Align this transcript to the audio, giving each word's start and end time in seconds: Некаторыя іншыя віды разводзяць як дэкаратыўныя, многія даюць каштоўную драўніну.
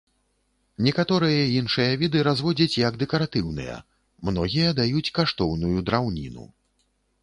Некаторыя 0.85 1.43
іншыя 1.59 1.99
віды 2.05 2.25
разводзяць 2.29 2.79
як 2.87 2.93
дэкаратыўныя, 3.05 3.79
многія 4.31 4.69
даюць 4.85 5.09
каштоўную 5.21 5.79
драўніну. 5.91 6.53